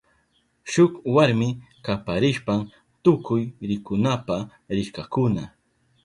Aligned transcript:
Shuk 0.71 0.91
warmi 1.15 1.49
kaparishpan 1.85 2.59
tukuy 3.03 3.43
rikunapa 3.69 4.35
rishkakuna. 4.75 5.43